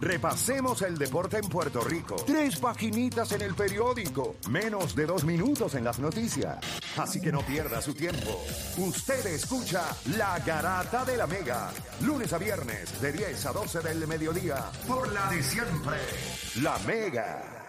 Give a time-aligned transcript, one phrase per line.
[0.00, 2.16] Repasemos el deporte en Puerto Rico.
[2.26, 4.36] Tres paginitas en el periódico.
[4.50, 6.58] Menos de dos minutos en las noticias.
[6.96, 8.42] Así que no pierda su tiempo.
[8.78, 9.84] Usted escucha
[10.16, 11.70] La Garata de la Mega.
[12.00, 14.70] Lunes a viernes de 10 a 12 del mediodía.
[14.86, 15.96] Por la de siempre.
[16.60, 17.62] La Mega.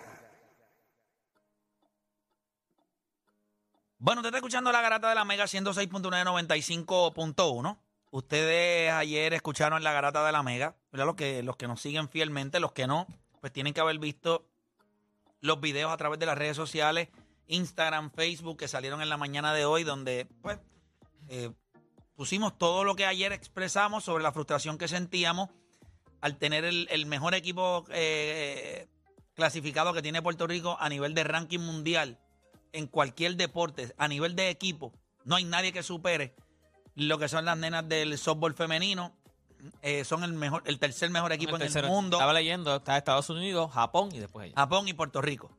[4.04, 7.78] Bueno, usted está escuchando la garata de la Mega 106.995.1.
[8.14, 11.08] Ustedes ayer escucharon la garata de la Mega, ¿verdad?
[11.08, 13.08] Los que, los que nos siguen fielmente, los que no,
[13.42, 14.46] pues tienen que haber visto
[15.42, 17.10] los videos a través de las redes sociales,
[17.48, 20.60] Instagram, Facebook, que salieron en la mañana de hoy, donde pues
[21.28, 21.50] eh,
[22.16, 25.50] pusimos todo lo que ayer expresamos sobre la frustración que sentíamos
[26.22, 28.86] al tener el, el mejor equipo eh,
[29.34, 32.20] clasificado que tiene Puerto Rico a nivel de ranking mundial
[32.74, 34.94] en cualquier deporte, a nivel de equipo.
[35.26, 36.36] No hay nadie que supere
[36.96, 39.16] lo que son las nenas del softball femenino.
[39.82, 41.88] Eh, son el mejor, el tercer mejor equipo en tercero.
[41.88, 42.18] el mundo.
[42.18, 44.54] Estaba leyendo, está Estados Unidos, Japón y después.
[44.54, 45.52] Japón y Puerto Rico.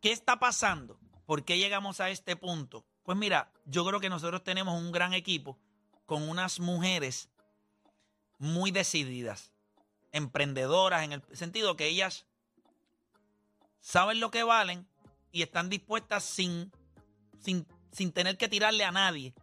[0.00, 0.98] ¿Qué está pasando?
[1.26, 2.84] ¿Por qué llegamos a este punto?
[3.02, 5.58] Pues mira, yo creo que nosotros tenemos un gran equipo
[6.06, 7.28] con unas mujeres
[8.38, 9.52] muy decididas,
[10.12, 12.26] emprendedoras, en el sentido que ellas
[13.80, 14.88] saben lo que valen
[15.32, 16.72] y están dispuestas sin,
[17.38, 19.34] sin, sin tener que tirarle a nadie.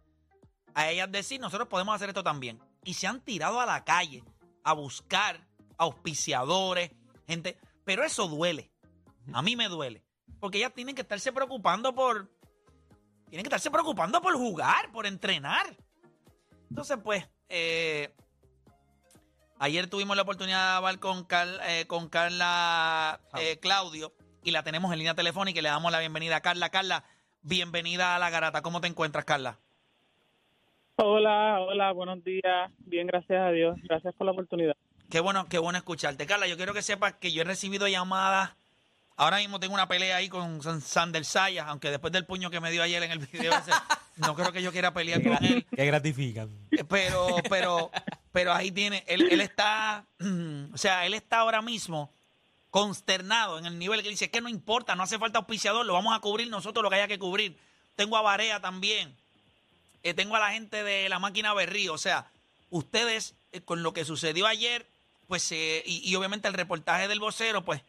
[0.74, 2.60] A ellas decir, nosotros podemos hacer esto también.
[2.84, 4.22] Y se han tirado a la calle
[4.64, 6.90] a buscar auspiciadores,
[7.26, 7.58] gente.
[7.84, 8.70] Pero eso duele.
[9.32, 10.04] A mí me duele.
[10.40, 12.30] Porque ellas tienen que estarse preocupando por.
[13.28, 15.76] Tienen que estarse preocupando por jugar, por entrenar.
[16.70, 18.14] Entonces, pues, eh,
[19.58, 24.62] ayer tuvimos la oportunidad de hablar con, Carl- eh, con Carla eh, Claudio y la
[24.62, 26.70] tenemos en línea telefónica y le damos la bienvenida a Carla.
[26.70, 27.04] Carla,
[27.48, 28.62] bienvenida a la garata.
[28.62, 29.58] ¿Cómo te encuentras, Carla?
[30.96, 32.70] Hola, hola, buenos días.
[32.78, 33.76] Bien, gracias a Dios.
[33.84, 34.76] Gracias por la oportunidad.
[35.10, 36.26] Qué bueno, qué bueno escucharte.
[36.26, 38.50] Carla, yo quiero que sepas que yo he recibido llamadas.
[39.16, 42.60] Ahora mismo tengo una pelea ahí con San- Sander Sayas, aunque después del puño que
[42.60, 43.70] me dio ayer en el video ese,
[44.16, 45.66] no creo que yo quiera pelear con él.
[45.74, 46.50] Que gratifican.
[46.88, 47.90] Pero, pero,
[48.32, 50.04] pero ahí tiene, él, él está,
[50.72, 52.12] o sea, él está ahora mismo
[52.70, 56.16] consternado en el nivel que dice que no importa, no hace falta auspiciador, lo vamos
[56.16, 57.56] a cubrir nosotros lo que haya que cubrir.
[57.96, 59.14] Tengo a Barea también,
[60.02, 62.30] eh, tengo a la gente de la máquina Berrío, o sea,
[62.70, 64.86] ustedes eh, con lo que sucedió ayer,
[65.26, 67.82] pues, eh, y, y obviamente el reportaje del vocero, pues,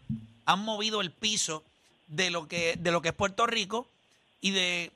[0.46, 1.64] han movido el piso
[2.08, 3.88] de lo que, de lo que es Puerto Rico
[4.42, 4.92] y de,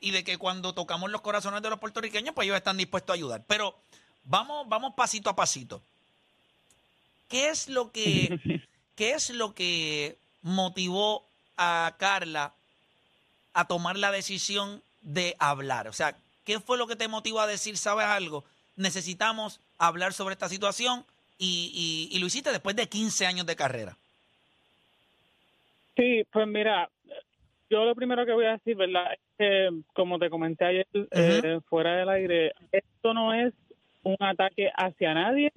[0.00, 3.16] y de que cuando tocamos los corazones de los puertorriqueños, pues ellos están dispuestos a
[3.16, 3.42] ayudar.
[3.46, 3.74] Pero
[4.24, 5.82] vamos, vamos pasito a pasito.
[7.28, 8.62] ¿Qué es lo que,
[8.98, 11.24] qué es lo que motivó
[11.56, 12.52] a Carla
[13.54, 15.86] a tomar la decisión de hablar?
[15.86, 18.44] O sea, ¿qué fue lo que te motivó a decir, sabes algo?
[18.74, 21.04] Necesitamos hablar sobre esta situación
[21.38, 21.70] y,
[22.10, 23.96] y- y lo hiciste después de 15 años de carrera.
[25.96, 26.90] Sí, pues mira,
[27.70, 29.12] yo lo primero que voy a decir, ¿verdad?
[29.12, 33.54] Es que, como te comenté ayer eh, fuera del aire, esto no es
[34.02, 35.52] un ataque hacia nadie,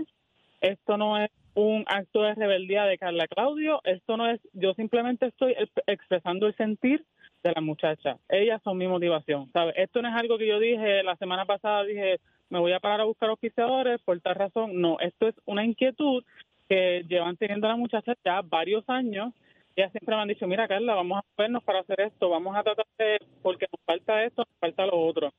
[0.61, 5.25] esto no es un acto de rebeldía de Carla Claudio, esto no es, yo simplemente
[5.27, 7.03] estoy ex- expresando el sentir
[7.43, 8.17] de la muchacha.
[8.29, 9.73] Ellas son mi motivación, ¿sabes?
[9.77, 12.19] Esto no es algo que yo dije la semana pasada, dije,
[12.49, 14.79] me voy a parar a buscar auspiciadores por tal razón.
[14.79, 16.23] No, esto es una inquietud
[16.69, 19.33] que llevan teniendo las muchachas ya varios años.
[19.75, 22.63] Ellas siempre me han dicho, mira Carla, vamos a vernos para hacer esto, vamos a
[22.63, 25.33] tratar de, porque nos falta esto, nos falta lo otro.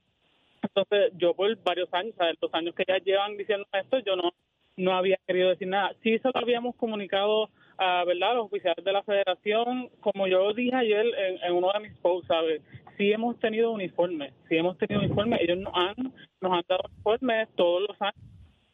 [0.63, 2.37] Entonces, yo por varios años, ¿sabes?
[2.41, 4.33] los años que ya llevan diciendo esto, yo no
[4.77, 5.95] no había querido decir nada.
[6.03, 8.35] Sí se lo habíamos comunicado a ¿verdad?
[8.35, 11.07] los oficiales de la federación, como yo dije ayer
[11.43, 12.63] en, uno de mis posts, ¿sabes?
[12.97, 17.49] Sí hemos tenido uniformes, sí hemos tenido uniformes, ellos nos han, nos han dado uniformes
[17.57, 18.15] todos los años,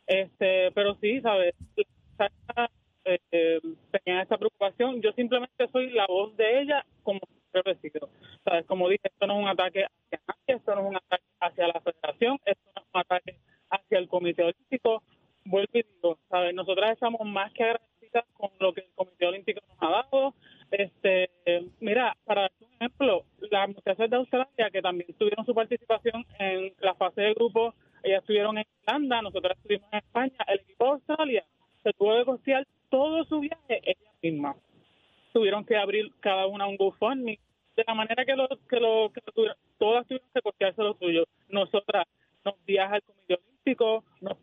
[0.06, 1.54] este pero sí, ¿sabes?
[3.04, 3.60] Eh,
[3.90, 7.20] tenían esa preocupación, yo simplemente soy la voz de ella como
[7.80, 8.08] sido,
[8.44, 8.66] ¿sabes?
[8.66, 11.66] Como dije, esto no es un ataque hacia nadie, esto no es un ataque hacia
[11.68, 13.36] la federación, esto no es un ataque
[13.70, 15.02] hacia el Comité Olímpico.
[15.48, 16.54] Vuelvo y digo, ¿sabes?
[16.54, 20.34] Nosotras estamos más que agradecidas con lo que el Comité Olímpico nos ha dado.
[20.70, 21.30] Este,
[21.80, 26.74] mira, para darte un ejemplo, las muchachas de Australia que también tuvieron su participación en
[26.80, 27.72] la fase de grupo,
[28.02, 31.44] ellas estuvieron en Irlanda, nosotras estuvimos en España, el equipo de Australia
[31.82, 34.56] se tuvo que costear todo su viaje ellas mismas.
[35.32, 37.38] Tuvieron que abrir cada una un GoFundMe,
[37.74, 41.24] de la manera que, lo, que, lo, que tuvieron, todas tuvieron que costearse lo suyo.
[41.48, 42.06] Nosotras
[42.44, 43.02] nos viaja el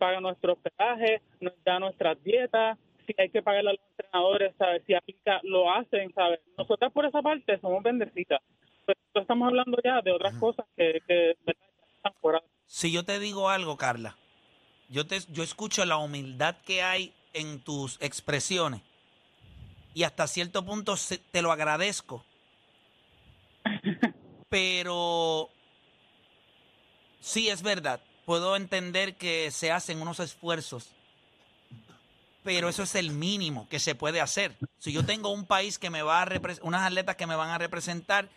[0.06, 4.84] paga nuestro hospedaje, nos da nuestras dietas, si hay que pagarle a los entrenadores, ¿sabes?
[4.86, 6.42] Si aplica, lo hacen, ¿sabes?
[6.58, 8.40] Nosotras por esa parte somos bendecitas.
[8.86, 11.32] Pero estamos hablando ya de otras cosas que, que
[11.96, 12.40] están fuera.
[12.68, 14.16] Si yo te digo algo, Carla,
[14.90, 18.82] yo te yo escucho la humildad que hay en tus expresiones
[19.96, 22.24] y hasta cierto punto se- te lo agradezco.
[24.50, 25.50] Pero
[27.20, 30.88] sí es verdad, puedo entender que se hacen unos esfuerzos,
[32.44, 34.56] pero eso es el mínimo que se puede hacer.
[34.80, 37.58] Si yo tengo un país que me va a unas atletas que me van a
[37.58, 38.30] representar,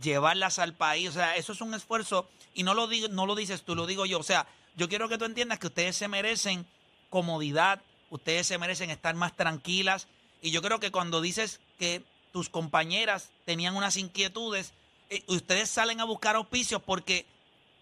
[0.00, 3.34] llevarlas al país, o sea, eso es un esfuerzo y no lo digo, no lo
[3.34, 4.46] dices tú, lo digo yo, o sea,
[4.76, 6.66] yo quiero que tú entiendas que ustedes se merecen
[7.10, 7.80] comodidad,
[8.10, 10.06] ustedes se merecen estar más tranquilas
[10.40, 14.72] y yo creo que cuando dices que tus compañeras tenían unas inquietudes,
[15.10, 17.26] eh, ustedes salen a buscar auspicios porque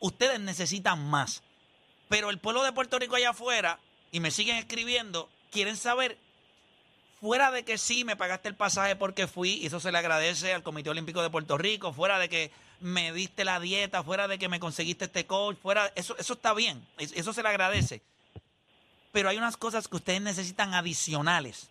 [0.01, 1.43] ustedes necesitan más.
[2.09, 3.79] Pero el pueblo de Puerto Rico allá afuera,
[4.13, 6.19] y me siguen escribiendo, quieren saber,
[7.21, 10.53] fuera de que sí me pagaste el pasaje porque fui, y eso se le agradece
[10.55, 12.51] al Comité Olímpico de Puerto Rico, fuera de que
[12.81, 16.53] me diste la dieta, fuera de que me conseguiste este coach, fuera, eso, eso está
[16.55, 18.03] bien, es- eso se le agradece.
[19.13, 21.71] Pero hay unas cosas que ustedes necesitan adicionales.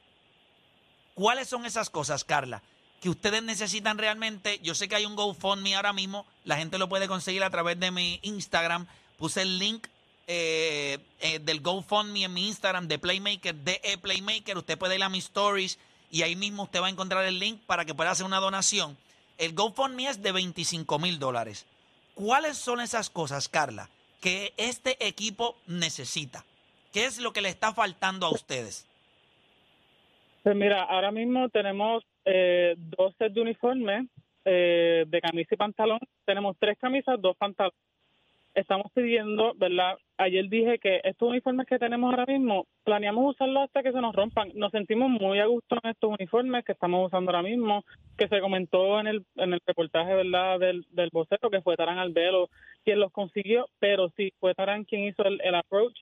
[1.14, 2.62] ¿Cuáles son esas cosas, Carla?
[3.02, 4.60] Que ustedes necesitan realmente.
[4.64, 6.26] Yo sé que hay un GoFundMe ahora mismo.
[6.44, 8.88] La gente lo puede conseguir a través de mi Instagram.
[9.18, 9.88] Puse el link
[10.28, 14.58] eh, eh, del GoFundMe en mi Instagram de Playmaker, de Playmaker.
[14.58, 15.80] Usted puede ir a mis stories
[16.12, 18.98] y ahí mismo usted va a encontrar el link para que pueda hacer una donación.
[19.38, 21.68] El GoFundMe es de 25 mil dólares.
[22.14, 23.90] ¿Cuáles son esas cosas, Carla,
[24.22, 26.46] que este equipo necesita?
[26.94, 28.88] ¿Qué es lo que le está faltando a ustedes?
[30.44, 34.08] Pues mira, ahora mismo tenemos eh, dos sets de uniformes
[34.46, 36.00] eh, de camisa y pantalón.
[36.24, 37.78] Tenemos tres camisas, dos pantalones.
[38.54, 39.98] Estamos pidiendo, ¿verdad?
[40.18, 44.16] Ayer dije que estos uniformes que tenemos ahora mismo, planeamos usarlos hasta que se nos
[44.16, 44.50] rompan.
[44.56, 47.84] Nos sentimos muy a gusto en estos uniformes que estamos usando ahora mismo,
[48.18, 50.60] que se comentó en el, en el reportaje, ¿verdad?
[50.60, 52.50] Del, del vocero, que fue Tarán Albelo
[52.86, 55.98] quien los consiguió, pero sí, fue Tarán quien hizo el, el approach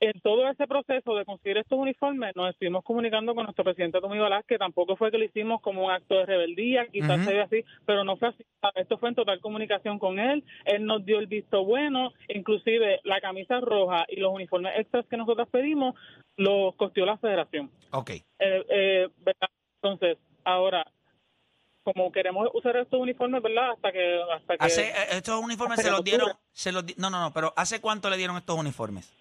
[0.00, 4.18] en todo ese proceso de conseguir estos uniformes, nos estuvimos comunicando con nuestro presidente Tommy
[4.18, 7.42] Balás, que tampoco fue que lo hicimos como un acto de rebeldía, quizás se ve
[7.42, 8.44] así, pero no fue así.
[8.76, 10.42] Esto fue en total comunicación con él.
[10.64, 15.18] Él nos dio el visto bueno, inclusive la camisa roja y los uniformes extras que
[15.18, 15.94] nosotros pedimos
[16.36, 17.70] los costeó la federación.
[17.90, 18.10] Ok.
[18.10, 19.50] Eh, eh, ¿verdad?
[19.82, 20.90] Entonces, ahora,
[21.82, 23.72] como queremos usar estos uniformes, ¿verdad?
[23.72, 24.20] Hasta que...
[24.32, 26.32] Hasta que Hace, eh, estos uniformes se los dieron.
[26.52, 29.19] Se los, no, no, no, pero ¿hace cuánto le dieron estos uniformes?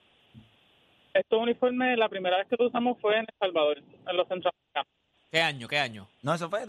[1.13, 4.87] Estos uniformes, la primera vez que los usamos fue en El Salvador, en los centroamericanos.
[5.31, 5.67] ¿Qué año?
[5.67, 6.07] ¿Qué año?
[6.21, 6.61] No, eso fue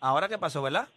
[0.00, 0.88] ahora- que pasó, ¿verdad?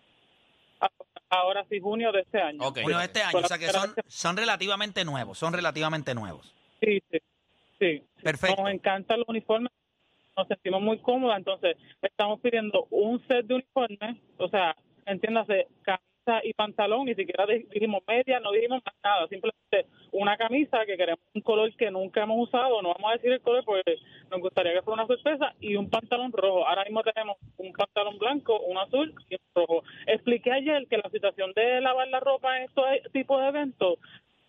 [1.29, 2.59] Ahora sí, junio de este año.
[2.71, 3.39] Junio de este año.
[3.39, 5.37] O sea que son, son relativamente nuevos.
[5.37, 6.53] Son relativamente nuevos.
[6.81, 7.17] Sí, sí,
[7.79, 8.03] sí.
[8.23, 8.61] Perfecto.
[8.61, 9.71] Nos encantan los uniformes,
[10.37, 16.41] nos sentimos muy cómodas, entonces estamos pidiendo un set de uniformes, o sea, entiéndase, camisa
[16.43, 19.59] y pantalón, ni siquiera di- dijimos media, no dijimos más nada, simplemente
[20.15, 23.41] una camisa que queremos un color que nunca hemos usado, no vamos a decir el
[23.41, 23.97] color porque
[24.31, 26.65] nos gustaría que fuera una sorpresa, y un pantalón rojo.
[26.67, 29.83] Ahora mismo tenemos un pantalón blanco, un azul y un rojo.
[30.07, 33.99] Expliqué ayer que la situación de lavar la ropa en estos tipos de eventos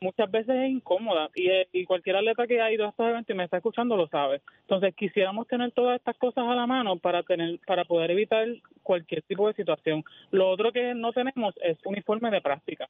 [0.01, 3.37] muchas veces es incómoda y, y cualquier atleta que ha ido a estos eventos y
[3.37, 4.43] me está escuchando lo sabe.
[4.63, 8.47] Entonces quisiéramos tener todas estas cosas a la mano para tener para poder evitar
[8.83, 10.05] cualquier tipo de situación.
[10.31, 12.89] Lo otro que no tenemos es uniforme de práctica.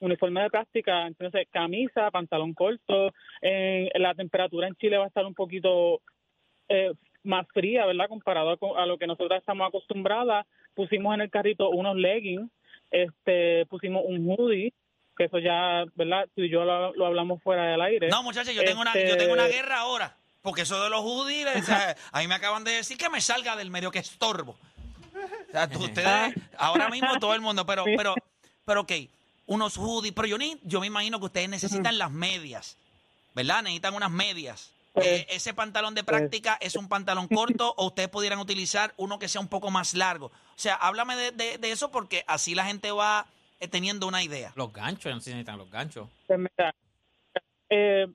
[0.00, 3.12] Uniforme de práctica, entonces camisa, pantalón corto,
[3.42, 6.00] eh, la temperatura en Chile va a estar un poquito
[6.68, 6.92] eh,
[7.24, 8.08] más fría, ¿verdad?
[8.08, 10.46] Comparado a, lo que nosotros estamos acostumbradas.
[10.74, 12.48] Pusimos en el carrito unos leggings,
[12.90, 14.72] este, pusimos un hoodie,
[15.16, 16.28] que eso ya, ¿verdad?
[16.34, 18.08] Tú y yo lo, lo hablamos fuera del aire.
[18.08, 20.16] No, muchachos, yo tengo una, Este- yo tengo una guerra ahora.
[20.40, 23.20] Porque eso de los hoodies, o sea, a mí me acaban de decir que me
[23.20, 24.52] salga del medio que estorbo.
[25.48, 28.14] O sea, tú- ustedes, ahora mismo todo el mundo, pero, pero,
[28.64, 28.92] pero ok,
[29.48, 32.76] unos hoodies, pero yo, ni, yo me imagino que ustedes necesitan las medias,
[33.34, 33.62] ¿verdad?
[33.64, 34.72] Necesitan unas medias.
[34.92, 37.26] Pues- Eh, ese pantalón de práctica es un pantalón
[37.64, 40.26] corto o ustedes pudieran utilizar uno que sea un poco más largo.
[40.26, 43.26] O sea, háblame de, de- de eso porque así la gente va
[43.60, 44.52] eh, teniendo una idea.
[44.54, 46.08] Los ganchos, no sé si necesitan los ganchos.
[46.26, 46.74] Pues mira,
[47.70, 48.06] eh,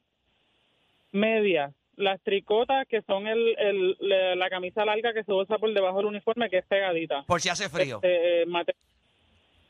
[1.12, 5.74] medias, las tricotas que son el, el- la, la camisa larga que se usa por
[5.74, 7.24] debajo del uniforme que es pegadita.
[7.24, 7.98] Por si hace frío.
[7.98, 8.46] Este, eh,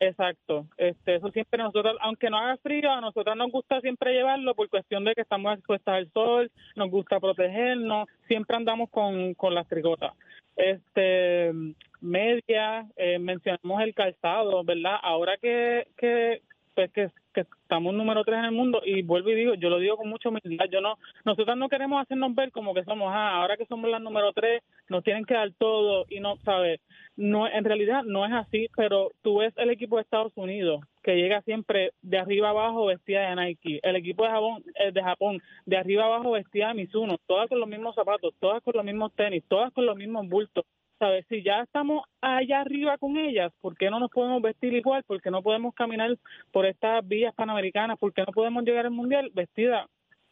[0.06, 4.54] Exacto, este, eso siempre nosotros, aunque no haga frío, a nosotros nos gusta siempre llevarlo
[4.54, 9.56] por cuestión de que estamos expuestas al sol, nos gusta protegernos, siempre andamos con, con
[9.56, 10.12] las tricotas.
[10.58, 11.54] Este,
[12.02, 14.98] media, eh, mencionamos el calzado, ¿verdad?
[15.02, 16.42] Ahora que, que,
[16.74, 19.98] pues que, estamos número tres en el mundo y vuelvo y digo, yo lo digo
[19.98, 23.58] con mucha humildad, yo no, nosotros no queremos hacernos ver como que somos, ah, ahora
[23.58, 26.80] que somos la número tres, nos tienen que dar todo y no, ¿sabes?
[27.16, 31.16] No, en realidad no es así, pero tú ves el equipo de Estados Unidos que
[31.16, 35.42] llega siempre de arriba abajo vestida de Nike, el equipo de Japón, eh, de Japón
[35.66, 39.14] de arriba abajo vestida de Mizuno, todas con los mismos zapatos, todas con los mismos
[39.14, 40.66] tenis, todas con los mismos bultos.
[41.04, 41.26] ¿Sabes?
[41.28, 45.04] Si ya estamos allá arriba con ellas, ¿por qué no nos podemos vestir igual?
[45.04, 46.18] ¿Por qué no podemos caminar
[46.50, 48.00] por estas vías panamericanas?
[48.00, 49.86] ¿Por qué no podemos llegar al mundial vestida?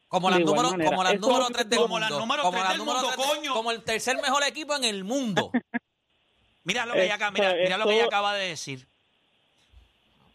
[0.07, 2.09] Como las número, como las número es lo 3 que del como mundo.
[2.09, 3.53] las número como del número mundo, coño.
[3.53, 5.51] Como el tercer mejor equipo en el mundo.
[6.63, 8.87] Mira lo que ella, mira, mira lo que ella acaba de decir.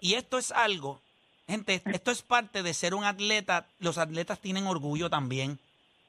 [0.02, 1.00] Y esto es algo,
[1.47, 3.64] gente, esto es parte de ser un atleta.
[3.78, 5.59] Los atletas tienen orgullo también.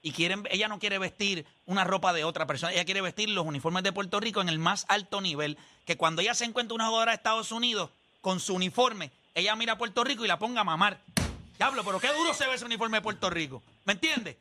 [0.01, 3.45] Y quieren, ella no quiere vestir una ropa de otra persona, ella quiere vestir los
[3.45, 5.57] uniformes de Puerto Rico en el más alto nivel.
[5.85, 7.89] Que cuando ella se encuentra una jugadora de Estados Unidos
[8.21, 10.99] con su uniforme, ella mira a Puerto Rico y la ponga a mamar.
[11.57, 13.63] Diablo, pero qué duro se ve ese uniforme de Puerto Rico.
[13.85, 14.37] ¿Me entiendes?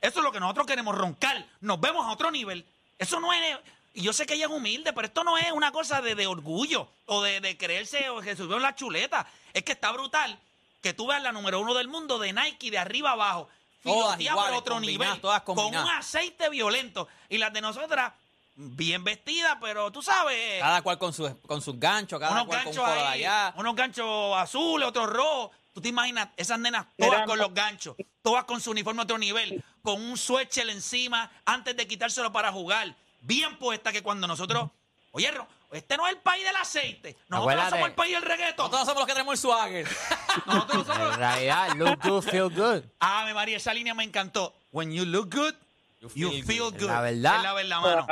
[0.00, 1.46] Eso es lo que nosotros queremos roncar.
[1.60, 2.64] Nos vemos a otro nivel.
[2.98, 3.58] Eso no es.
[3.94, 6.88] Yo sé que ella es humilde, pero esto no es una cosa de, de orgullo
[7.06, 9.26] o de, de creerse o que subió la chuleta.
[9.52, 10.38] Es que está brutal
[10.82, 13.48] que tú veas la número uno del mundo de Nike de arriba abajo.
[13.88, 15.20] Todas filoteada iguales, por otro combinadas, nivel.
[15.20, 17.08] todas con un aceite violento.
[17.28, 18.12] Y las de nosotras,
[18.54, 20.60] bien vestidas, pero tú sabes.
[20.60, 23.54] Cada cual con, su, con sus ganchos, cada unos cual con un ahí, allá.
[23.56, 25.50] unos ganchos azules, otros rojos.
[25.72, 29.16] Tú te imaginas esas nenas todas con los ganchos, todas con su uniforme a otro
[29.16, 32.96] nivel, con un suéter encima antes de quitárselo para jugar.
[33.20, 34.70] Bien puesta que cuando nosotros,
[35.12, 35.30] oye,
[35.72, 37.70] este no es el país del aceite, nosotros no Acuérdate.
[37.70, 38.70] somos el país del reggaetón.
[38.70, 39.88] Nosotros somos los que tenemos el swagger.
[40.46, 42.82] Nosotros no somos- En realidad, look good, feel good.
[43.00, 44.54] Ave María, esa línea me encantó.
[44.72, 45.54] When you look good,
[46.00, 46.80] you feel feel, good.
[46.80, 46.88] good.
[46.88, 47.36] La verdad.
[47.36, 48.06] Es la verdad, mano.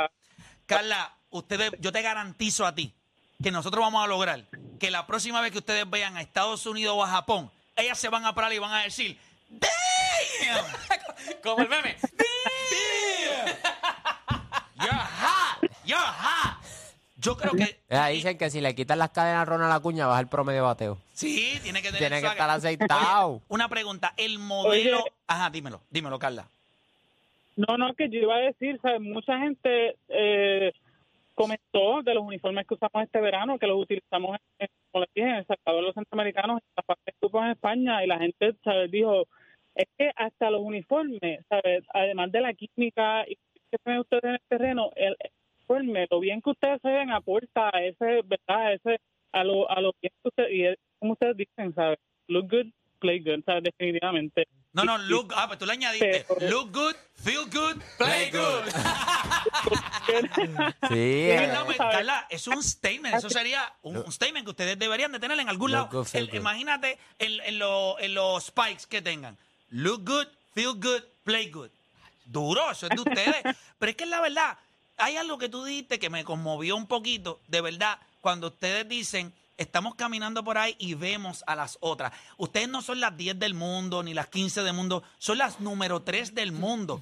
[0.65, 2.93] Carla, ustedes, yo te garantizo a ti
[3.41, 4.45] que nosotros vamos a lograr
[4.79, 8.09] que la próxima vez que ustedes vean a Estados Unidos o a Japón, ellas se
[8.09, 10.65] van a parar y van a decir, ¡Damn!
[11.43, 11.97] Como el meme.
[14.79, 15.71] ¡You're hot!
[15.85, 16.56] ¡You're hot!
[17.27, 17.77] Yo creo que...
[17.89, 20.67] Eh, dicen que si le quitan las cadenas a Ronald Acuña, baja el promedio de
[20.67, 20.97] bateo.
[21.11, 23.27] Sí, tiene que tener Tiene que estar aceitado.
[23.27, 24.99] Oye, una pregunta, el modelo...
[24.99, 25.11] Oye.
[25.27, 26.47] Ajá, dímelo, dímelo, Carla.
[27.57, 29.01] No, no, que yo iba a decir, ¿sabes?
[29.01, 30.71] Mucha gente eh,
[31.35, 35.27] comentó de los uniformes que usamos este verano, que los utilizamos, en, como les dije,
[35.27, 38.55] en El Salvador, los centroamericanos, en la fase de grupos en España, y la gente,
[38.63, 38.89] ¿sabes?
[38.89, 39.23] Dijo,
[39.75, 41.83] es que hasta los uniformes, ¿sabes?
[41.93, 43.35] Además de la química y
[43.69, 45.17] que ven ustedes en el terreno, el
[45.69, 48.67] uniforme, lo bien que ustedes se ven aporta a ese, ¿verdad?
[48.67, 49.01] A ese,
[49.33, 51.99] a lo, a lo bien que ustedes, y es como ustedes dicen, ¿sabes?
[52.27, 52.67] Look good,
[52.99, 53.63] play good, ¿sabes?
[53.63, 54.47] Definitivamente.
[54.73, 58.71] No, no, look, ah, pues tú le añadiste, Pero- look good, feel good, play good.
[60.07, 60.13] Sí,
[60.87, 60.95] Sí,
[61.31, 63.15] eh, no, pues, Carla, es un statement.
[63.15, 65.99] Eso sería un, un statement que ustedes deberían de tener en algún Look lado.
[65.99, 66.37] good, feel El- good.
[66.37, 69.37] imagínate en, en lo- en los spikes que tengan.
[69.69, 71.69] Look good, feel good, play good.
[72.25, 73.35] Duro, eso es de ustedes.
[73.79, 74.57] Pero es que es la verdad.
[74.97, 79.31] Hay algo que tú dijiste que me conmovió un poquito, de verdad, cuando ustedes dicen,
[79.57, 82.11] estamos caminando por ahí y vemos a las otras.
[82.37, 86.01] Ustedes no son las 10 del mundo, ni las 15 del mundo, son las número
[86.01, 87.01] 3 del mundo.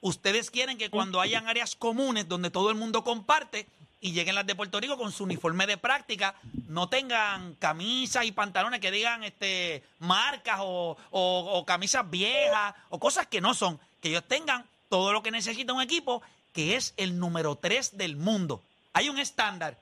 [0.00, 3.66] Ustedes quieren que cuando hayan áreas comunes donde todo el mundo comparte
[4.02, 6.34] y lleguen las de Puerto Rico con su uniforme de práctica,
[6.68, 12.98] no tengan camisas y pantalones que digan este marcas o, o- o camisas viejas o
[12.98, 16.20] cosas que no son, que ellos tengan todo lo que necesita un equipo,
[16.54, 18.62] que es el número 3 del mundo.
[18.94, 19.76] Hay un estándar.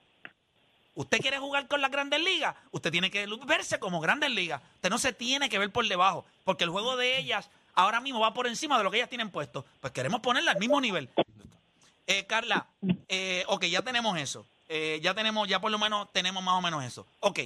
[0.95, 4.61] Usted quiere jugar con las grandes ligas, usted tiene que verse como grandes ligas.
[4.77, 8.21] Usted no se tiene que ver por debajo, porque el juego de ellas ahora mismo
[8.21, 9.65] va por encima de lo que ellas tienen puesto.
[9.81, 11.09] Pues queremos ponerla al mismo nivel.
[12.07, 12.67] Eh, Carla,
[13.09, 14.45] eh, ok, ya tenemos eso.
[14.69, 17.07] Eh, ya tenemos, ya por lo menos tenemos más o menos eso.
[17.21, 17.41] Ok.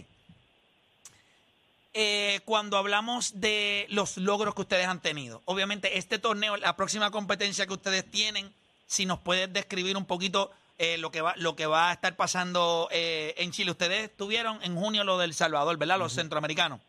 [1.98, 7.10] Eh, cuando hablamos de los logros que ustedes han tenido, obviamente este torneo, la próxima
[7.10, 8.52] competencia que ustedes tienen,
[8.86, 12.16] si nos puedes describir un poquito eh, lo que va lo que va a estar
[12.16, 13.70] pasando eh, en Chile.
[13.70, 15.98] Ustedes tuvieron en junio lo del Salvador, ¿verdad?
[15.98, 16.80] Los centroamericanos.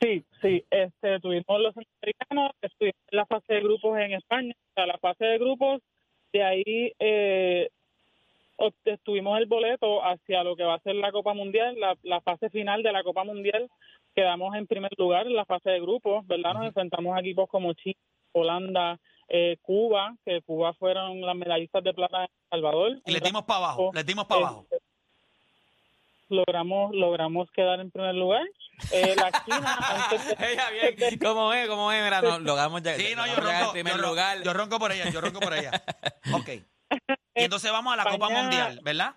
[0.00, 4.74] Sí, sí, este, tuvimos los centroamericanos, estuvimos en la fase de grupos en España, o
[4.74, 5.80] sea, la fase de grupos,
[6.32, 7.70] de ahí eh,
[8.56, 12.50] obtuvimos el boleto hacia lo que va a ser la Copa Mundial, la, la fase
[12.50, 13.68] final de la Copa Mundial.
[14.14, 16.54] Quedamos en primer lugar en la fase de grupos, ¿verdad?
[16.54, 17.98] Nos enfrentamos a equipos como Chile,
[18.32, 22.98] Holanda, eh, Cuba, que Cuba fueron las medallistas de plata en El Salvador.
[23.06, 24.66] Y le dimos para abajo, le dimos para abajo.
[24.70, 24.78] Eh,
[26.28, 28.42] logramos logramos quedar en primer lugar.
[28.92, 31.68] Eh, la China, antes de- Ella bien, ¿cómo es?
[31.68, 32.02] ¿Cómo es?
[32.04, 34.42] Mira, no, logramos ya- Sí, no, yo ronco, en primer yo, lugar.
[34.42, 35.70] yo ronco por ella, yo ronco por ella.
[36.34, 36.48] Ok.
[37.34, 39.14] Y entonces vamos a la Copa Mundial, ¿verdad?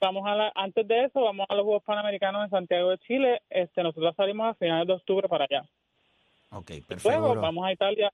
[0.00, 3.42] vamos a la, antes de eso vamos a los Juegos Panamericanos en Santiago de Chile.
[3.50, 5.62] Este, nosotros salimos a finales de octubre para allá.
[6.52, 7.40] Ok, Luego perfecto.
[7.40, 8.10] vamos a Italia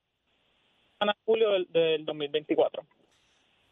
[0.99, 2.83] en julio del, del 2024.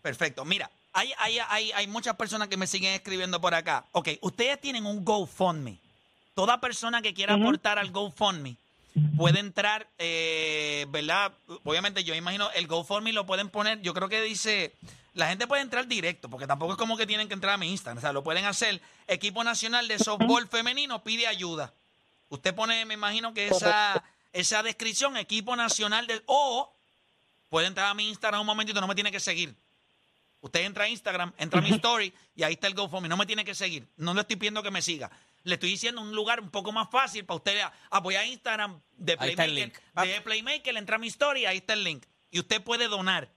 [0.02, 0.46] Perfecto.
[0.46, 3.86] Mira, hay, hay, hay, hay muchas personas que me siguen escribiendo por acá.
[3.92, 5.78] Ok, ustedes tienen un GoFundMe.
[6.34, 8.56] Toda persona que quiera aportar al GoFundMe
[9.18, 11.34] puede entrar, eh, ¿verdad?
[11.64, 14.74] Obviamente yo imagino el GoFundMe lo pueden poner, yo creo que dice,
[15.14, 17.70] la gente puede entrar directo, porque tampoco es como que tienen que entrar a mi
[17.72, 18.82] Instagram, o sea, lo pueden hacer.
[19.08, 21.74] Equipo Nacional de Softball Femenino pide ayuda.
[22.30, 24.04] Usted pone, me imagino que esa,
[24.34, 26.22] esa descripción, Equipo Nacional de...
[26.26, 26.72] O
[27.50, 29.56] puede entrar a mi Instagram un momentito, no me tiene que seguir.
[30.42, 33.10] Usted entra a Instagram, entra a mi story y ahí está el GoFundMe.
[33.10, 33.88] No me tiene que seguir.
[33.98, 35.10] No le estoy pidiendo que me siga.
[35.44, 39.32] Le estoy diciendo un lugar un poco más fácil para usted apoyar Instagram de Ahí
[39.32, 39.82] está el Playmaker.
[39.96, 40.08] link.
[40.08, 42.06] De Playmaker, entra a mi story, ahí está el link.
[42.32, 43.32] Y usted puede donar.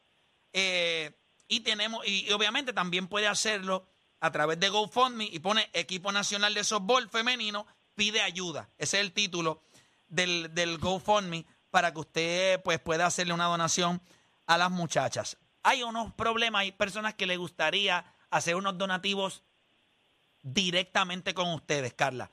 [0.53, 1.13] Eh,
[1.49, 3.87] y tenemos, y, y obviamente también puede hacerlo
[4.21, 8.69] a través de GoFundMe y pone Equipo Nacional de Softball Femenino, pide ayuda.
[8.79, 9.63] Ese es el título
[10.09, 14.01] del, del GoFundMe para que usted pues pueda hacerle una donación
[14.47, 15.37] a las muchachas.
[15.63, 19.43] Hay unos problemas, hay personas que le gustaría hacer unos donativos
[20.43, 22.31] directamente con ustedes, Carla.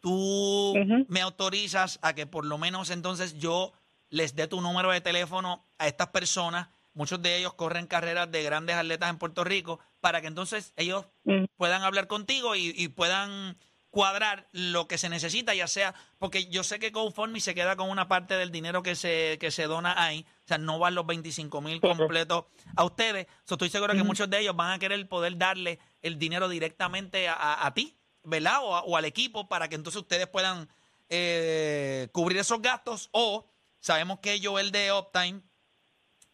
[0.00, 0.74] Tú
[1.08, 3.72] me autorizas a que por lo menos entonces yo
[4.10, 6.68] les dé tu número de teléfono a estas personas.
[6.94, 11.06] Muchos de ellos corren carreras de grandes atletas en Puerto Rico para que entonces ellos
[11.24, 11.44] Mm.
[11.56, 13.58] puedan hablar contigo y, y puedan
[13.90, 17.88] cuadrar lo que se necesita, ya sea, porque yo sé que GoFundMe se queda con
[17.88, 21.06] una parte del dinero que se, que se dona ahí, o sea, no van los
[21.06, 22.44] 25 mil completos
[22.76, 23.26] a ustedes.
[23.44, 27.28] So, estoy seguro que muchos de ellos van a querer poder darle el dinero directamente
[27.28, 28.58] a, a- a ti, ¿verdad?
[28.62, 30.68] O, a- o al equipo para que entonces ustedes puedan
[31.08, 33.46] eh, cubrir esos gastos o
[33.80, 35.40] sabemos que Joel de Uptime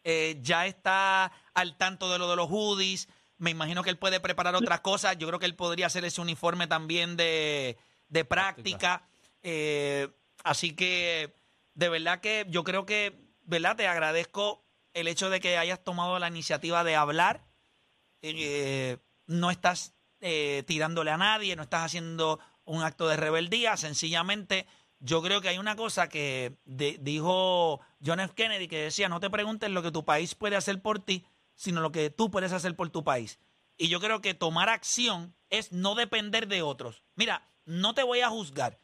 [0.03, 3.07] eh, ya está al tanto de lo de los hoodies.
[3.37, 5.17] Me imagino que él puede preparar otras cosas.
[5.17, 9.03] Yo creo que él podría hacer ese uniforme también de, de práctica.
[9.43, 10.07] Eh,
[10.43, 11.35] así que,
[11.73, 13.75] de verdad que yo creo que, ¿verdad?
[13.75, 17.43] Te agradezco el hecho de que hayas tomado la iniciativa de hablar.
[18.21, 23.77] Eh, no estás eh, tirándole a nadie, no estás haciendo un acto de rebeldía.
[23.77, 24.65] Sencillamente,
[24.99, 28.33] yo creo que hay una cosa que de- dijo John F.
[28.33, 31.81] Kennedy que decía, no te preguntes lo que tu país puede hacer por ti, sino
[31.81, 33.39] lo que tú puedes hacer por tu país.
[33.77, 37.03] Y yo creo que tomar acción es no depender de otros.
[37.15, 38.79] Mira, no te voy a juzgar.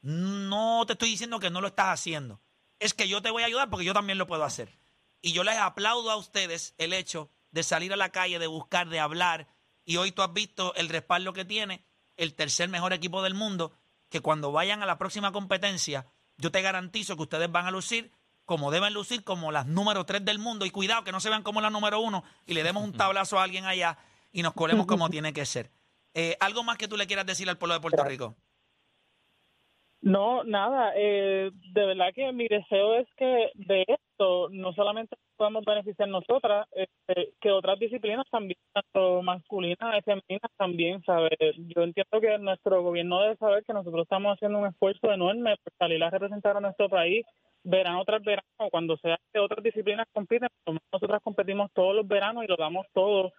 [0.00, 2.40] No te estoy diciendo que no lo estás haciendo.
[2.78, 4.78] Es que yo te voy a ayudar porque yo también lo puedo hacer.
[5.22, 8.88] Y yo les aplaudo a ustedes el hecho de salir a la calle, de buscar,
[8.88, 9.48] de hablar.
[9.84, 13.72] Y hoy tú has visto el respaldo que tiene el tercer mejor equipo del mundo,
[14.08, 18.12] que cuando vayan a la próxima competencia, yo te garantizo que ustedes van a lucir
[18.44, 20.66] como deben lucir, como las número tres del mundo.
[20.66, 23.38] Y cuidado, que no se vean como la número uno y le demos un tablazo
[23.38, 23.98] a alguien allá
[24.32, 25.70] y nos colemos como tiene que ser.
[26.14, 28.36] Eh, ¿Algo más que tú le quieras decir al pueblo de Puerto Rico?
[30.04, 35.64] No, nada, eh, de verdad que mi deseo es que de esto no solamente podamos
[35.64, 41.32] beneficiar nosotras, este, que otras disciplinas también, tanto masculinas y femeninas también, ¿sabes?
[41.56, 45.72] Yo entiendo que nuestro gobierno debe saber que nosotros estamos haciendo un esfuerzo enorme por
[45.78, 47.24] salir a representar a nuestro país
[47.64, 50.48] verano tras verano, cuando sea que otras disciplinas compiten,
[50.92, 53.32] nosotras competimos todos los veranos y lo damos todo.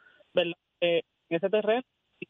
[0.82, 1.82] Eh, en ese terreno.
[2.20, 2.28] Y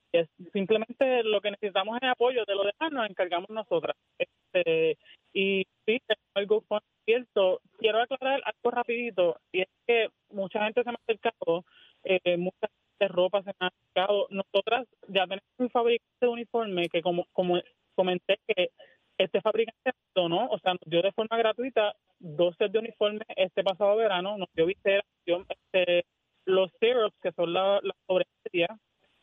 [0.51, 3.95] simplemente lo que necesitamos es apoyo de lo demás nos encargamos nosotras.
[4.17, 4.97] Este,
[5.33, 6.01] y sí
[6.47, 11.65] GoFundMe abierto quiero aclarar algo rapidito y es que mucha gente se me ha acercado
[12.03, 12.67] eh, mucha
[12.99, 14.27] de ropa se me ha acercado.
[14.31, 17.61] Nosotras ya tenemos un fabricante de uniforme que como como
[17.93, 18.71] comenté que
[19.17, 23.21] este fabricante nos donó o sea nos dio de forma gratuita dos sets de uniforme
[23.35, 26.05] este pasado verano nos dio viseras dio, este,
[26.45, 27.93] los syrups que son la, la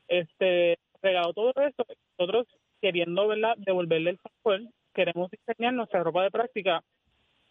[0.08, 1.84] este regaló todo esto.
[2.18, 2.46] Nosotros
[2.80, 4.60] queriendo devolverle el favor
[4.94, 6.82] queremos diseñar nuestra ropa de práctica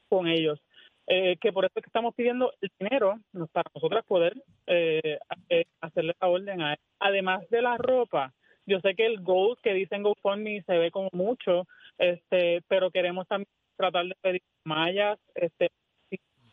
[0.10, 0.60] con ellos.
[1.08, 3.20] Eh, que por eso es que estamos pidiendo el dinero
[3.52, 4.36] para nosotras poder
[4.68, 5.18] eh,
[5.50, 6.80] eh, hacerle la orden a él.
[7.00, 8.32] además de la ropa
[8.68, 11.66] yo sé que el gold que dicen GoFundMe se ve como mucho
[11.98, 15.72] este pero queremos también tratar de pedir mallas este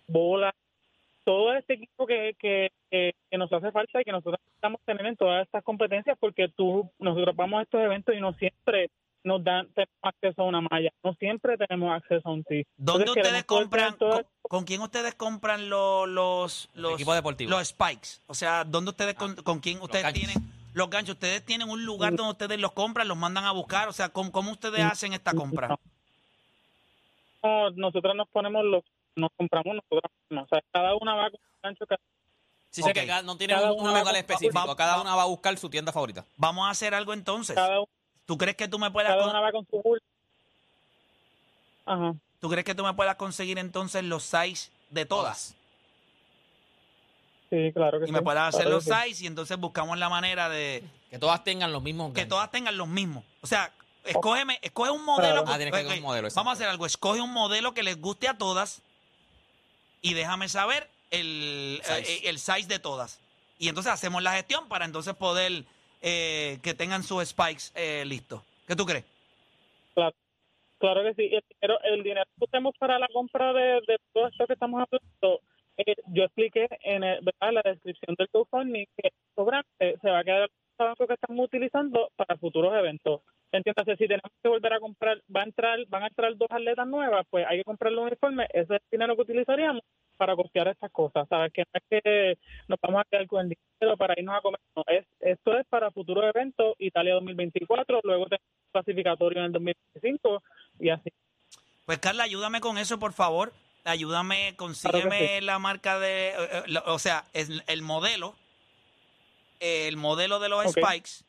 [0.08, 0.54] bolas
[1.24, 5.10] todo este equipo que, que, que, que nos hace falta y que nosotros estamos teniendo
[5.10, 8.90] en todas estas competencias porque tú nosotros vamos a estos eventos y no siempre
[9.24, 12.66] nos dan tenemos acceso a una malla, no siempre tenemos acceso a un tee.
[12.78, 13.98] ¿Dónde Entonces, ustedes compran?
[13.98, 17.50] tener Con, con quién ustedes compran lo- los, los, equipos deportivos.
[17.50, 18.22] Los spikes.
[18.26, 20.36] O sea, ¿dónde ustedes con, con quién ustedes tienen
[20.72, 21.16] los ganchos?
[21.16, 23.88] ¿Ustedes tienen un lugar donde ustedes los compran, los mandan a buscar?
[23.88, 25.76] O sea, ¿cómo, cómo ustedes hacen esta compra?
[27.42, 28.84] No, nosotros nos ponemos los,
[29.18, 30.46] nos compramos nosotros mismos.
[30.46, 32.00] O sea, cada una va con un gancho cada-
[32.70, 32.94] Sí, sé Ok.
[32.94, 34.66] que cada- no tiene Cada un, un específico.
[34.66, 36.24] va- cada una va a buscar su tienda favorita.
[36.36, 37.56] Vamos a hacer algo entonces.
[37.56, 37.78] cada,
[38.26, 40.04] ¿Tú crees que tú me puedas cada con- una va con su bulto.
[41.86, 42.14] Ajá.
[42.40, 45.56] tú crees que tú me puedas conseguir entonces los size de todas?
[47.50, 48.12] Sí, claro que Y sí.
[48.12, 49.08] me puedas hacer claro los que sí.
[49.08, 52.76] size y entonces buscamos la manera de Que todas tengan los mismos que todas tengan
[52.76, 53.24] los mismos.
[53.40, 53.72] O sea,
[54.04, 55.44] escógeme, escoge un modelo.
[55.44, 55.50] Claro.
[55.50, 56.84] Ah, que un modelo, Vamos a hacer algo.
[56.84, 58.82] Escoge un modelo que les guste a todas
[60.02, 62.12] y déjame saber el, Size.
[62.14, 63.20] eh, el size de todas.
[63.58, 65.64] Y entonces hacemos la gestión para entonces poder
[66.02, 68.42] eh, que tengan sus spikes eh, listos.
[68.66, 69.04] ¿Qué tú crees?
[69.94, 70.14] Claro,
[70.78, 71.34] claro que sí.
[71.34, 74.80] El dinero, el dinero que usemos para la compra de, de todo esto que estamos
[74.86, 75.40] hablando,
[75.78, 77.48] eh, yo expliqué en, el- ¿verdad?
[77.48, 80.50] en la descripción del GoFundMe que el sobrante se va a quedar el
[80.86, 83.22] banco que estamos utilizando para futuros eventos.
[83.50, 86.86] Entiéndase, si tenemos que volver a comprar, va a entrar, van a entrar dos atletas
[86.86, 89.82] nuevas, pues hay que comprar los uniformes, ese es el dinero que utilizaríamos
[90.18, 91.52] para costear estas cosas, ¿sabes?
[91.52, 94.60] Que no es que nos vamos a quedar con el dinero para irnos a comer,
[94.76, 100.42] no, es, esto es para futuros eventos, Italia 2024, luego tenemos clasificatorio en el 2025
[100.80, 101.10] y así.
[101.86, 103.54] Pues Carla, ayúdame con eso, por favor.
[103.84, 106.34] Ayúdame, consígueme Claro la marca de, eh,
[106.66, 108.34] eh, o sea, es el modelo,
[109.60, 111.24] el modelo de los spikes,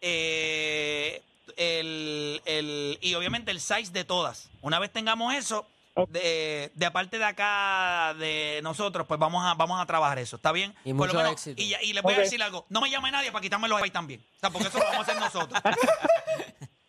[0.00, 1.22] eh,
[1.56, 4.48] el, el- y obviamente el size de todas.
[4.60, 5.66] Una vez tengamos eso,
[6.08, 10.52] de, de aparte de acá de nosotros, pues vamos a vamos a trabajar eso, ¿está
[10.52, 10.74] bien?
[10.84, 11.60] Y Por lo mucho menos- éxito.
[11.60, 12.18] Y, ya- y les voy Ok.
[12.18, 14.68] a decir algo, no me llame nadie para quitarme los spikes también, o sea, porque
[14.68, 15.60] eso lo vamos a hacer nosotros.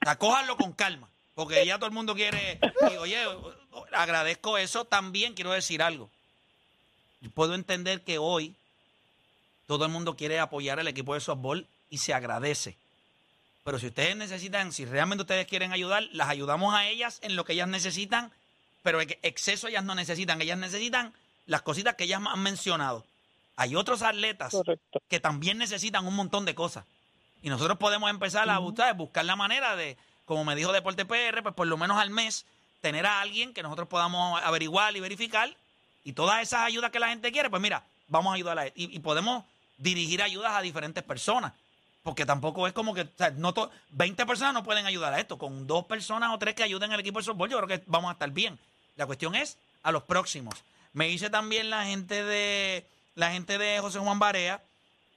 [0.01, 2.59] O sea, cójanlo con calma, porque ya todo el mundo quiere.
[2.91, 3.23] Y oye,
[3.93, 4.83] agradezco eso.
[4.83, 6.09] También quiero decir algo.
[7.21, 8.53] Yo puedo entender que hoy
[9.65, 12.75] todo el mundo quiere apoyar al equipo de softball y se agradece.
[13.63, 17.45] Pero si ustedes necesitan, si realmente ustedes quieren ayudar, las ayudamos a ellas en lo
[17.45, 18.31] que ellas necesitan,
[18.81, 20.41] pero ex- exceso ellas no necesitan.
[20.41, 21.13] Ellas necesitan
[21.45, 23.05] las cositas que ellas han mencionado.
[23.55, 25.01] Hay otros atletas Correcto.
[25.07, 26.85] que también necesitan un montón de cosas.
[27.41, 31.41] Y nosotros podemos empezar a buscar, buscar la manera de, como me dijo Deporte PR,
[31.43, 32.45] pues por lo menos al mes,
[32.81, 35.55] tener a alguien que nosotros podamos averiguar y verificar.
[36.03, 38.99] Y todas esas ayudas que la gente quiere, pues mira, vamos a ayudar a y
[38.99, 39.45] podemos
[39.77, 41.53] dirigir ayudas a diferentes personas.
[42.03, 45.19] Porque tampoco es como que, o sea, no to- 20 personas no pueden ayudar a
[45.19, 45.37] esto.
[45.37, 48.09] Con dos personas o tres que ayuden al equipo de softball, yo creo que vamos
[48.09, 48.59] a estar bien.
[48.97, 50.53] La cuestión es a los próximos.
[50.91, 52.85] Me dice también la gente de
[53.15, 54.61] la gente de José Juan Barea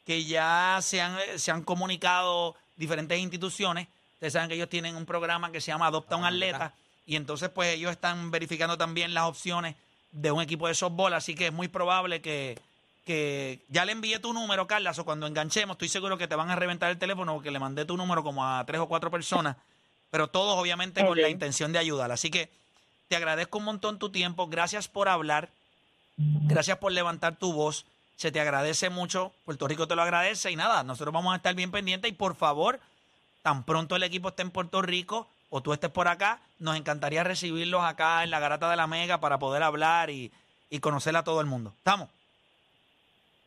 [0.06, 3.88] que ya se han, se han comunicado diferentes instituciones.
[4.14, 6.72] Ustedes saben que ellos tienen un programa que se llama Adopta un Atleta.
[7.04, 9.74] Y entonces, pues ellos están verificando también las opciones
[10.12, 11.12] de un equipo de softball.
[11.14, 12.58] Así que es muy probable que,
[13.06, 14.92] que ya le envié tu número, Carla.
[14.98, 17.84] O cuando enganchemos, estoy seguro que te van a reventar el teléfono porque le mandé
[17.84, 19.56] tu número como a tres o cuatro personas.
[20.10, 22.10] Pero todos, obviamente, con la intención de ayudar.
[22.10, 22.50] Así que
[23.08, 24.48] te agradezco un montón tu tiempo.
[24.48, 25.50] Gracias por hablar.
[26.16, 27.86] Gracias por levantar tu voz.
[28.16, 29.32] Se te agradece mucho.
[29.44, 30.50] Puerto Rico te lo agradece.
[30.50, 32.10] Y nada, nosotros vamos a estar bien pendientes.
[32.10, 32.80] Y por favor,
[33.42, 37.22] tan pronto el equipo esté en Puerto Rico o tú estés por acá, nos encantaría
[37.22, 40.32] recibirlos acá en la Garata de la Mega para poder hablar y,
[40.70, 41.72] y conocer a todo el mundo.
[41.78, 42.08] ¿Estamos?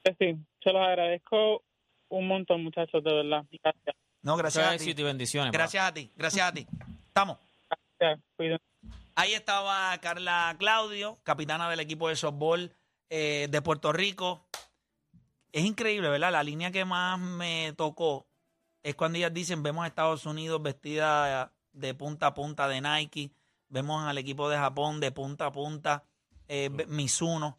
[0.03, 1.63] Sí, se los agradezco
[2.09, 3.45] un montón, muchachos, de verdad.
[3.63, 3.95] Gracias.
[4.21, 4.89] No, gracias a ti.
[4.89, 5.51] y bendiciones.
[5.51, 6.11] Gracias a ti.
[6.15, 6.67] Gracias a ti.
[7.07, 7.37] Estamos.
[7.99, 8.25] Gracias.
[8.35, 8.63] Cuídense.
[9.15, 12.73] Ahí estaba Carla Claudio, capitana del equipo de softball
[13.09, 14.47] eh, de Puerto Rico.
[15.51, 16.31] Es increíble, ¿verdad?
[16.31, 18.27] La línea que más me tocó
[18.83, 23.31] es cuando ellas dicen, vemos a Estados Unidos vestida de punta a punta de Nike,
[23.67, 26.03] vemos al equipo de Japón de punta a punta,
[26.47, 27.58] eh, Mizuno,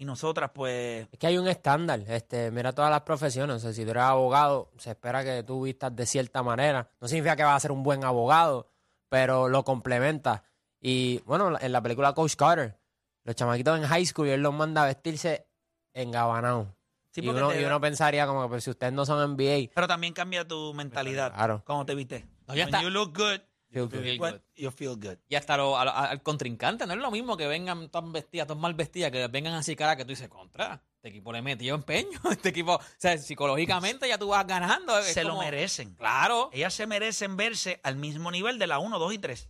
[0.00, 1.06] y nosotras pues...
[1.12, 2.00] Es que hay un estándar.
[2.08, 3.56] Este, mira todas las profesiones.
[3.56, 6.88] O sea, si tú eres abogado, se espera que tú vistas de cierta manera.
[7.02, 8.72] No significa que vas a ser un buen abogado,
[9.10, 10.40] pero lo complementas.
[10.80, 12.80] Y bueno, en la película Coach Carter,
[13.24, 15.46] los chamaquitos en high school, y él los manda a vestirse
[15.92, 16.74] en gabanao.
[17.10, 19.72] Sí, y, uno, te y uno pensaría como que pues, si ustedes no son NBA,
[19.74, 21.34] Pero también cambia tu mentalidad.
[21.34, 21.62] Claro.
[21.66, 22.26] ¿Cómo te viste?
[22.48, 22.82] No, ya When está.
[22.82, 24.00] you look good, feel good.
[24.02, 24.40] Feel what- good.
[24.56, 25.18] you feel good.
[25.28, 28.46] Y hasta lo- a- a- al contrincante, no es lo mismo que vengan tan vestidas,
[28.48, 31.74] tan mal vestidas, que vengan así cara que tú dices, contra, este equipo le metió
[31.74, 34.98] empeño, este equipo, o sea, psicológicamente ya tú vas ganando.
[34.98, 35.94] es Se lo merecen.
[35.94, 36.50] Claro.
[36.52, 39.48] Ellas se merecen verse al mismo nivel de la 1, 2 y 3.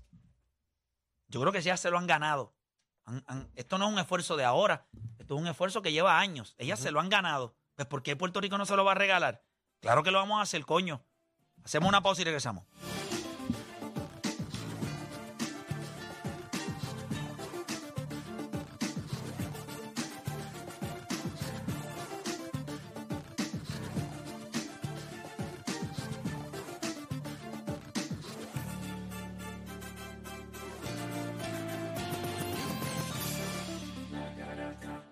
[1.28, 2.54] Yo creo que ellas se lo han ganado.
[3.04, 4.86] Han- han- esto no es un esfuerzo de ahora,
[5.18, 6.54] esto es un esfuerzo que lleva años.
[6.58, 7.56] Ellas se lo han ganado.
[7.76, 9.42] Pues ¿por qué Puerto Rico no se lo va a regalar?
[9.80, 11.02] Claro que lo vamos a hacer, coño.
[11.64, 12.64] Hacemos una pausa y regresamos.